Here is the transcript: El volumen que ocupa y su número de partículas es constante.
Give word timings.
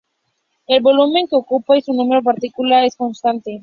El 0.65 0.81
volumen 0.81 1.27
que 1.27 1.35
ocupa 1.35 1.77
y 1.77 1.83
su 1.83 1.93
número 1.93 2.21
de 2.21 2.25
partículas 2.25 2.85
es 2.87 2.95
constante. 2.95 3.59